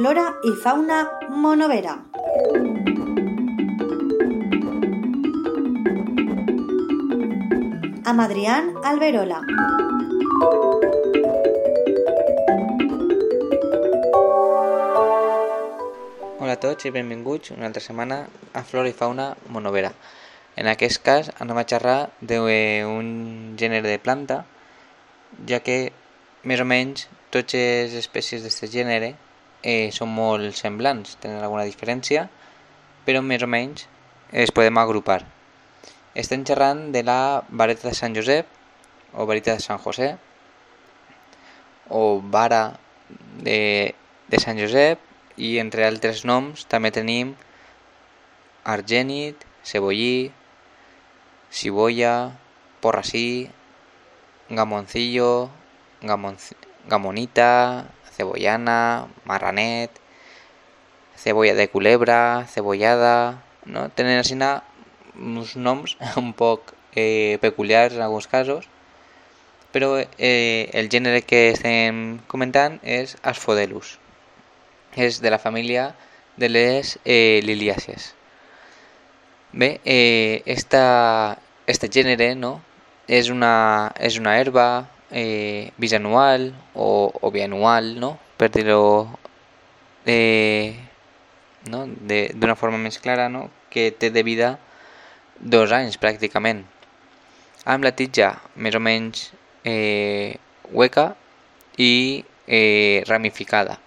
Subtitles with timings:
[0.00, 2.02] flora y fauna monovera.
[8.06, 9.42] Amb Adrián Alberola.
[16.38, 18.22] Hola a tots i benvinguts una altra setmana
[18.54, 19.92] a Flora i Fauna Monovera.
[20.56, 24.46] En aquest cas anem a xerrar d'un gènere de planta,
[25.44, 25.90] ja que
[26.42, 29.18] més o menys totes les espècies d'aquest gènere
[29.62, 32.26] eh, són molt semblants, tenen alguna diferència,
[33.06, 33.86] però més o menys
[34.32, 35.22] es podem agrupar.
[36.14, 38.48] Estem xerrant de la vareta de Sant Josep,
[39.14, 40.14] o vareta de Sant José,
[41.90, 42.78] o vara
[43.42, 43.94] de,
[44.28, 45.02] de Sant Josep,
[45.40, 47.32] i entre altres noms també tenim
[48.68, 50.30] argènit, cebollí,
[51.50, 52.14] cibolla,
[52.80, 53.48] porrací,
[54.50, 55.48] gamoncillo,
[56.02, 56.52] gamonc
[56.88, 57.86] gamonita,
[58.20, 59.96] cebollana, marranet,
[61.16, 63.42] cebolla de culebra, cebollada...
[63.68, 63.88] No?
[63.92, 64.36] Tenen així
[65.20, 68.68] uns noms un poc eh, peculiars en alguns casos,
[69.70, 73.98] però eh, el gènere que estem comentant és Asphodelus
[74.96, 75.94] és de la família
[76.36, 78.14] de les eh, liliàcies.
[79.52, 82.60] Bé, eh, esta, este gènere no?
[83.06, 88.18] és, una, és una herba eh, bisanual o, o bianual, no?
[88.36, 89.08] per dir-ho
[90.06, 90.76] eh,
[91.68, 91.86] no?
[91.86, 93.50] d'una forma més clara, no?
[93.70, 94.58] que té de vida
[95.40, 96.64] dos anys pràcticament,
[97.64, 99.30] amb la tija més o menys
[99.64, 100.36] eh,
[100.72, 101.14] hueca
[101.78, 103.78] i eh, ramificada.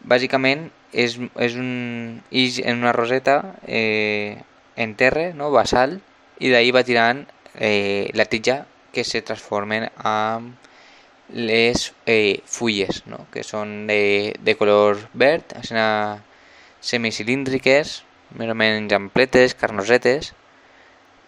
[0.00, 4.40] Bàsicament és, és un ix en una roseta eh,
[4.76, 5.50] en terra, no?
[5.52, 5.98] basal,
[6.40, 10.56] i d'ahir va tirant eh, la tija que se transformen en
[11.32, 13.26] les eh, fulles, no?
[13.30, 15.54] que són de, de color verd,
[16.80, 18.00] semicilíndriques,
[18.34, 20.32] més o menys ampletes, carnosetes,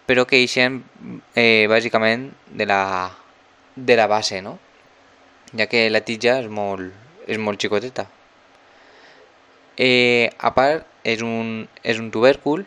[0.07, 0.81] però que eixen
[1.35, 2.83] eh, bàsicament de la,
[3.75, 4.57] de la base, no?
[5.55, 6.91] ja que la tija és molt,
[7.27, 8.09] és molt xicoteta.
[9.79, 12.65] Eh, a part, és un, és un tubèrcul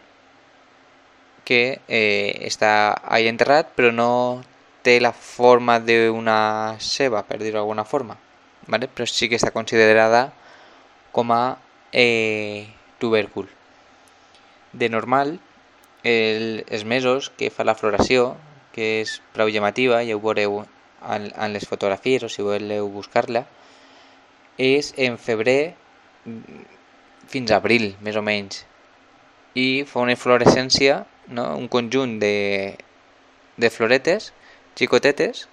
[1.47, 4.11] que eh, està ahí enterrat però no
[4.87, 8.15] té la forma d'una ceba, per dir-ho d'alguna forma,
[8.71, 8.87] ¿vale?
[8.87, 10.29] però sí que està considerada
[11.11, 11.59] com a
[11.91, 12.69] eh,
[13.03, 13.49] tubèrcul.
[14.73, 15.41] De normal,
[16.05, 18.37] el, els mesos que fa la floració,
[18.77, 23.43] que és prou llamativa, ja ho veureu en, en les fotografies o si voleu buscar-la,
[24.63, 25.75] és en febrer
[27.27, 28.63] fins a abril, més o menys.
[29.59, 31.51] I fa una inflorescència, no?
[31.59, 32.77] un conjunt de,
[33.57, 34.31] de floretes
[34.77, 35.47] xicotetes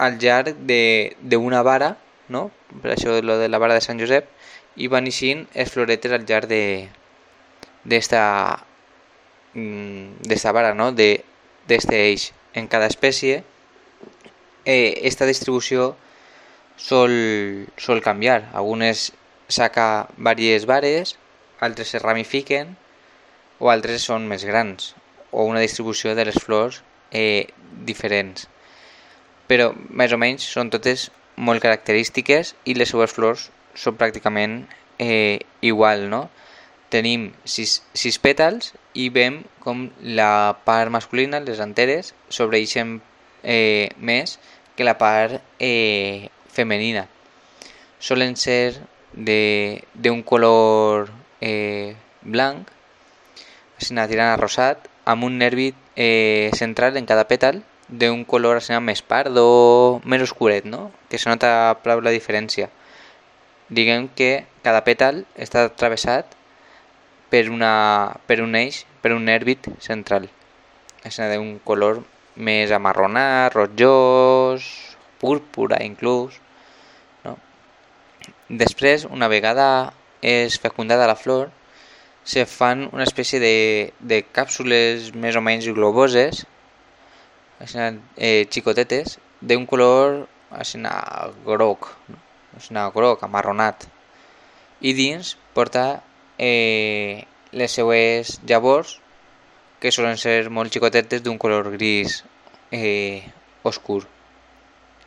[0.00, 1.96] al llarg d'una vara,
[2.28, 2.50] no?
[2.82, 4.28] per això lo de la vara de Sant Josep,
[4.76, 6.48] i van eixint les floretes al llarg
[7.84, 8.22] d'esta
[9.52, 10.92] d'esta vara, no?
[10.92, 12.30] d'este eix.
[12.54, 13.44] En cada espècie,
[14.64, 15.94] eh, esta distribució
[16.76, 17.12] sol,
[17.76, 18.48] sol canviar.
[18.54, 19.12] Algunes
[19.48, 21.16] saca diverses vares,
[21.60, 22.76] altres es ramifiquen
[23.60, 24.94] o altres són més grans
[25.30, 26.80] o una distribució de les flors
[27.12, 27.48] eh,
[27.86, 28.48] diferents.
[29.50, 34.62] Però més o menys són totes molt característiques i les seues flors són pràcticament
[34.98, 36.28] eh, igual, no?
[36.90, 42.98] Tenim sis, sis pètals i veiem com la part masculina, les anteres, sobreixen
[43.42, 44.38] eh, més
[44.76, 47.06] que la part eh, femenina.
[48.00, 48.80] Solen ser
[49.14, 51.10] d'un color
[51.40, 52.70] eh, blanc,
[53.78, 58.76] així tirant a rosat, amb un nervi eh, central en cada pètal d'un color així
[58.78, 60.90] més pardo, més oscuret, no?
[61.10, 62.70] que se nota prou la diferència.
[63.70, 66.36] Diguem que cada pètal està travessat
[67.30, 67.72] per, una,
[68.26, 70.28] per un eix, per un nervit central.
[71.06, 72.02] És d'un color
[72.36, 74.66] més amarronat, rojós,
[75.20, 76.38] púrpura inclús.
[78.50, 79.92] Després, una vegada
[80.26, 81.50] és fecundada la flor,
[82.30, 86.44] se fan una espècie de, de càpsules més o menys globoses,
[87.58, 90.78] eh, xicotetes, d'un color així,
[91.48, 91.88] groc,
[92.54, 93.88] així, groc, amarronat.
[94.80, 96.04] I dins porta
[96.38, 99.00] eh, les seues llavors,
[99.82, 102.20] que solen ser molt xicotetes d'un color gris
[102.70, 103.26] eh,
[103.66, 104.04] oscur.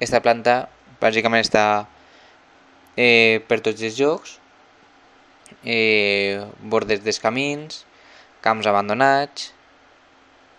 [0.04, 0.66] Esta planta
[1.00, 1.66] bàsicament està
[2.98, 4.42] eh, per tots els jocs,
[5.64, 7.84] eh, bordes dels camins,
[8.44, 9.52] camps abandonats,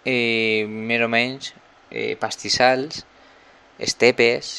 [0.05, 1.53] eh, més o menys
[1.91, 3.05] eh, pastissals,
[3.79, 4.55] estepes...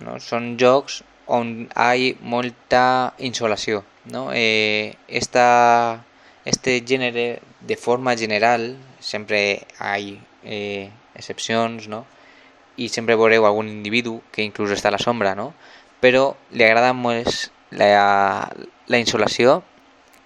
[0.00, 0.14] No?
[0.16, 3.82] Són jocs on hi molta insolació.
[4.08, 4.30] No?
[4.32, 6.00] Eh, esta,
[6.48, 12.06] este gènere, de forma general, sempre hi eh, excepcions, no?
[12.80, 15.50] i sempre veureu algun individu que inclús està a la sombra, no?
[16.00, 18.48] però li agrada més la,
[18.90, 19.62] la insolació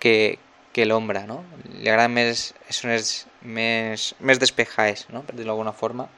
[0.00, 0.38] que,
[0.72, 1.42] que l'ombra, no?
[1.68, 3.10] Li agrada més, els
[3.44, 5.20] més, més despejades, no?
[5.26, 6.08] per dir-ho d'alguna forma.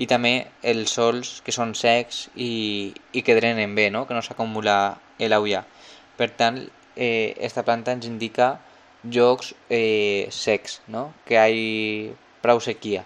[0.00, 0.32] I també
[0.64, 4.06] els sols que són secs i, i que drenen bé, no?
[4.08, 5.64] que no s'acumula l'aulla.
[6.16, 6.62] Per tant,
[6.96, 8.54] eh, esta planta ens indica
[9.04, 11.10] jocs eh, secs, no?
[11.28, 13.04] que hi ha prou sequia,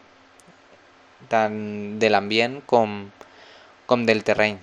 [1.32, 1.58] tant
[1.98, 3.00] de l'ambient com,
[3.90, 4.60] com del terreny.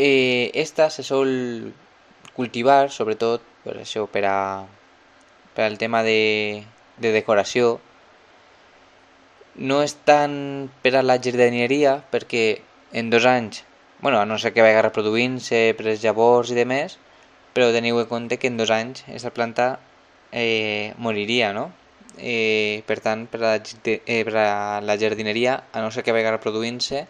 [0.00, 1.74] Eh, esta se sol
[2.36, 4.62] cultivar, sobretot per això, per, a,
[5.56, 6.62] per al tema de,
[7.02, 7.80] de decoració.
[9.58, 10.36] No és tant
[10.84, 12.44] per a la jardineria, perquè
[12.94, 13.64] en dos anys,
[14.00, 16.94] bueno, a no ser que vagi reproduint-se per els llavors i de més,
[17.56, 19.68] però teniu en compte que en dos anys aquesta planta
[20.30, 21.72] eh, moriria, no?
[22.18, 26.14] Eh, per tant, per a, la, eh, per a la jardineria, a no ser que
[26.14, 27.08] vagi reproduint-se,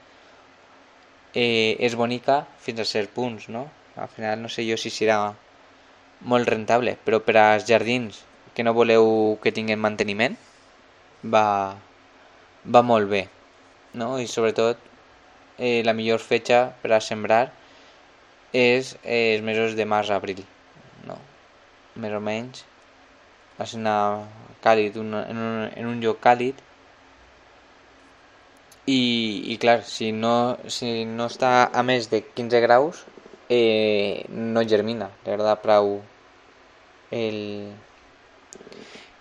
[1.34, 3.66] eh, és bonica fins a cert punts, no?
[3.96, 5.18] Al final no sé jo si serà
[6.20, 8.22] molt rentable, però per als jardins
[8.54, 10.36] que no voleu que tinguin manteniment
[11.22, 11.76] va,
[12.64, 13.26] va molt bé,
[13.94, 14.16] no?
[14.18, 14.78] I sobretot
[15.58, 17.48] eh, la millor fetge per a sembrar
[18.52, 20.42] és eh, els mesos de març a abril,
[21.06, 21.18] no?
[21.98, 22.64] Més o menys.
[23.58, 23.98] Ser una
[24.62, 26.58] càlid, una, en, un, en un lloc càlid
[28.88, 33.02] i, i clar, si no, si no està a més de 15 graus,
[33.52, 35.10] eh, no germina.
[35.24, 35.98] Li agrada prou
[37.12, 37.40] el,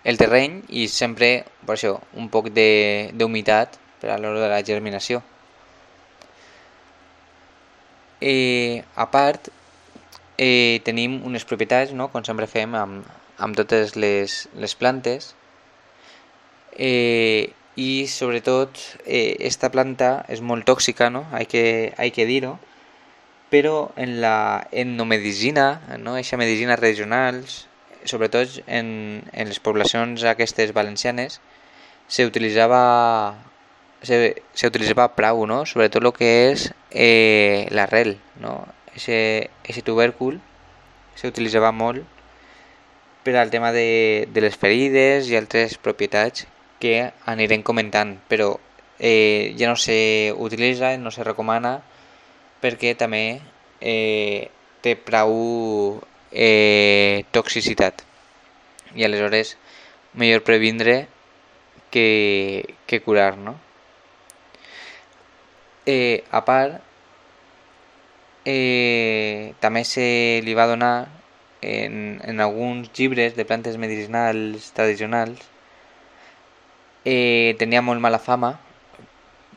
[0.04, 5.20] el terreny i sempre, per això, un poc d'humitat per a l'hora de la germinació.
[8.24, 9.52] Eh, a part,
[10.40, 12.08] eh, tenim unes propietats, no?
[12.08, 13.04] com sempre fem amb,
[13.38, 15.34] amb totes les, les plantes,
[16.74, 18.76] eh, y sobretot
[19.06, 21.28] eh, esta planta és molt tòxica, no?
[21.30, 22.56] hay que, hay que dir-ho,
[23.54, 26.16] però en la etnomedicina, no?
[26.18, 27.68] eixa medicina regionals,
[28.02, 31.38] sobretot en, en les poblacions aquestes valencianes,
[32.10, 32.82] s'utilitzava
[34.02, 35.62] se, se utilitzava prou, no?
[35.62, 38.58] sobretot el que és eh, l'arrel, no?
[38.98, 40.42] Ese, ese tubèrcul
[41.14, 42.02] s'utilitzava molt
[43.22, 46.48] per al tema de, de les ferides i altres propietats
[46.78, 48.56] que anirem comentant, però
[48.98, 51.78] eh, ja no s'utilitza, no se recomana,
[52.62, 53.40] perquè també
[53.80, 54.50] eh,
[54.82, 56.00] té prou
[56.32, 58.04] eh, toxicitat.
[58.94, 59.56] I aleshores,
[60.14, 61.06] millor previndre
[61.90, 63.58] que, que curar, no?
[65.86, 66.82] Eh, a part,
[68.44, 71.08] eh, també se li va donar
[71.62, 75.48] en, en alguns llibres de plantes medicinals tradicionals
[77.08, 78.52] eh, tenia molt mala fama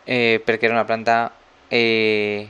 [0.05, 1.33] eh, perquè era una planta
[1.69, 2.47] eh,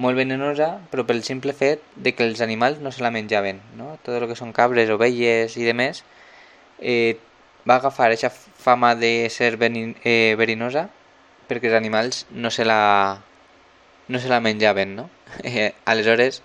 [0.00, 3.96] molt venenosa però pel simple fet de que els animals no se la menjaven no?
[4.02, 6.04] tot el que són cabres, ovelles i demés
[6.80, 7.18] eh,
[7.68, 10.88] va agafar aquesta fama de ser venin, eh, verinosa
[11.48, 13.20] perquè els animals no se la,
[14.08, 15.10] no se la menjaven no?
[15.44, 16.40] Eh, aleshores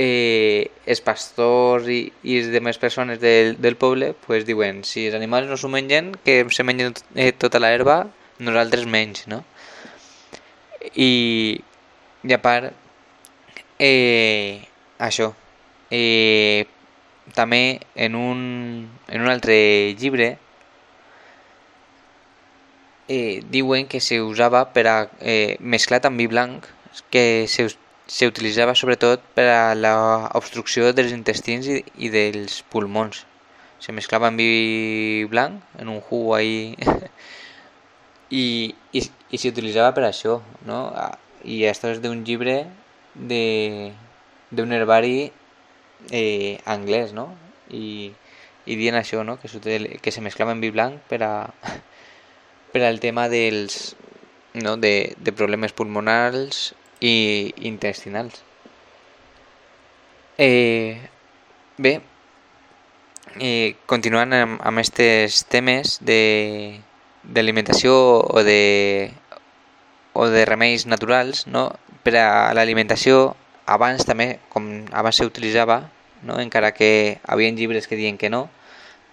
[0.00, 5.16] eh, els pastors i, i les demés persones del, del poble pues, diuen si els
[5.18, 8.02] animals no s'ho mengen, que se mengen eh, tota l'herba,
[8.40, 9.42] nosaltres menys, no?
[10.96, 11.60] I,
[12.24, 12.72] i a part,
[13.76, 14.64] eh,
[14.98, 15.34] això,
[15.92, 16.64] eh,
[17.36, 18.40] també en un,
[19.06, 19.58] en un altre
[20.00, 20.32] llibre
[23.12, 26.64] eh, diuen que se usava per a eh, mesclat amb vi blanc
[27.12, 27.68] que se
[28.10, 33.24] s'utilitzava sobretot per a l'obstrucció dels intestins i, i dels pulmons.
[33.80, 36.74] Se mesclava amb vi blanc, en un jugo ahí,
[38.42, 38.44] i,
[38.92, 40.80] i, i s'utilitzava per això, no?
[41.46, 42.64] I això és d'un llibre
[43.14, 45.30] d'un herbari
[46.10, 47.30] eh, anglès, no?
[47.70, 48.10] I,
[48.66, 49.38] i dient això, no?
[49.38, 49.48] Que,
[50.02, 51.32] que se mesclava amb vi blanc per a
[52.72, 53.96] per al tema dels,
[54.54, 54.76] no?
[54.76, 58.42] de, de problemes pulmonals i intestinals.
[60.38, 61.00] Eh,
[61.76, 62.00] bé,
[63.38, 67.92] eh, continuant amb, amb aquests temes d'alimentació
[68.24, 69.12] o de,
[70.12, 71.70] o de remeis naturals, no?
[72.04, 73.34] per a l'alimentació
[73.66, 75.90] abans també, com abans s'utilitzava,
[76.22, 76.40] no?
[76.40, 78.48] encara que havia llibres que diuen que no,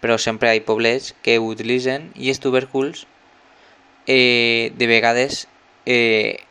[0.01, 3.05] però sempre hi ha poblets que ho utilitzen i els tubèrculs
[4.07, 5.47] eh, de vegades
[5.85, 6.43] eh,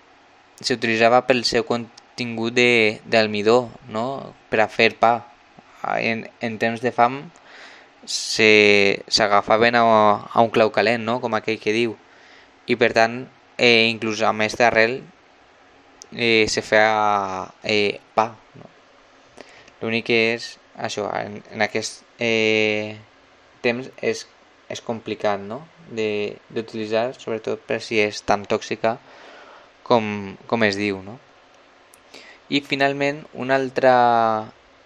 [0.60, 2.56] s'utilitzava pel seu contingut
[3.04, 4.34] d'almidó, no?
[4.50, 5.14] per a fer pa.
[6.00, 7.20] En, en temps de fam
[8.06, 9.82] s'agafaven a,
[10.32, 11.20] a un clau calent, no?
[11.20, 11.96] com aquell que diu.
[12.66, 13.26] I per tant,
[13.58, 15.00] eh, inclús amb aquesta arrel
[16.12, 18.32] eh, se feia eh, pa.
[18.56, 18.70] No?
[19.82, 22.96] L'únic que és això, en, en aquest eh,
[23.62, 24.24] temps és,
[24.72, 25.62] és complicat no?
[25.92, 28.96] d'utilitzar, sobretot per si és tan tòxica
[29.86, 30.98] com, com es diu.
[31.06, 31.16] No?
[32.50, 33.94] I finalment una altra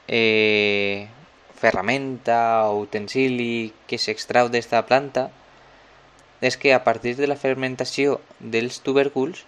[0.09, 1.09] eh,
[1.57, 5.29] ferramenta o utensili que s'extrau d'esta planta
[6.41, 9.45] és que a partir de la fermentació dels tubèrculs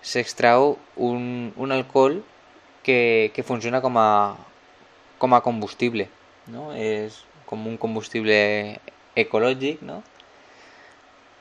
[0.00, 2.22] s'extrau un, un alcohol
[2.82, 4.36] que, que funciona com a,
[5.20, 6.08] com a combustible.
[6.48, 6.72] No?
[6.72, 8.80] És com un combustible
[9.14, 10.00] ecològic no?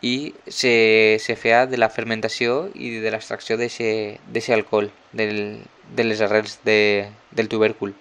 [0.02, 5.62] I se, se feia de la fermentació i de l'extracció d'aquest alcohol del,
[5.94, 7.94] de les arrels de, del tubèrcul.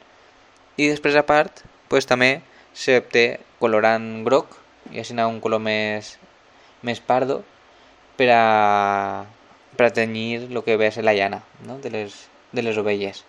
[0.80, 2.40] I després a part pues, també
[2.72, 4.56] s'obté colorant groc
[4.90, 6.16] i així un color més,
[6.82, 7.42] més pardo
[8.16, 9.26] per a,
[9.76, 11.78] per a tenyir el que ve a ser la llana no?
[11.78, 12.16] de, les,
[12.52, 13.24] de les ovelles.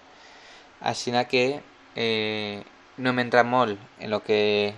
[0.80, 1.60] Així que
[1.96, 2.64] eh,
[2.98, 4.74] no hem entrat molt en el que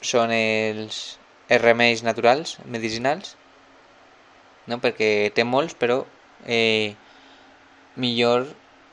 [0.00, 3.34] són els, els remeis naturals, medicinals,
[4.66, 4.80] no?
[4.80, 6.02] perquè té molts, però
[6.46, 6.94] eh,
[7.96, 8.48] millor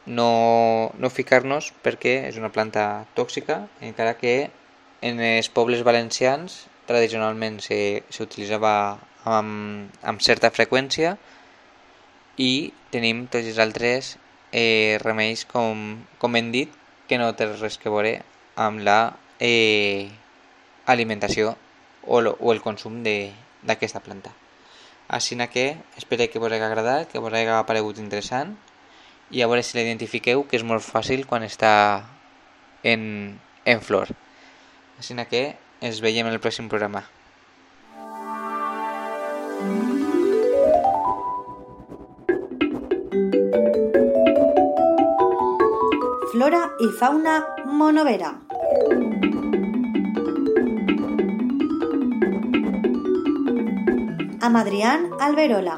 [0.06, 4.50] no, no ficar-nos perquè és una planta tòxica, encara que
[5.02, 8.74] en els pobles valencians tradicionalment s'utilitzava
[9.26, 11.16] amb, amb certa freqüència
[12.42, 14.16] i tenim tots els altres
[14.52, 16.72] eh, remeis, com, com hem dit,
[17.08, 18.18] que no té res que veure
[18.60, 20.10] amb la eh,
[20.88, 21.56] alimentació
[22.06, 24.34] o, lo, o el consum d'aquesta planta.
[25.12, 28.56] Així que espero que us hagi agradat, que us hagi aparegut interessant
[29.32, 32.04] i a veure si l'identifiqueu, que és molt fàcil quan està
[32.84, 34.12] en, en flor.
[35.00, 37.04] Així que ens veiem en el pròxim programa.
[46.32, 48.32] Flora i fauna monovera.
[54.42, 55.78] Amb Adrián Alberola.